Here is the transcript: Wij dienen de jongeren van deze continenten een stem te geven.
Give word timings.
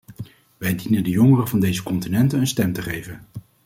Wij 0.57 0.75
dienen 0.75 1.03
de 1.03 1.09
jongeren 1.09 1.47
van 1.47 1.59
deze 1.59 1.83
continenten 1.83 2.39
een 2.39 2.47
stem 2.47 2.73
te 2.73 2.81
geven. 2.81 3.21